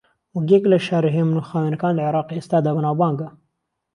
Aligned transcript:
وەک 0.35 0.47
یەکێک 0.53 0.63
لە 0.71 0.77
شارە 0.85 1.09
ھێمن 1.15 1.35
و 1.37 1.47
خاوێنەکان 1.49 1.93
لە 1.97 2.01
عێراقی 2.07 2.37
ئێستادا 2.37 2.71
بەناوبانگە 2.75 3.29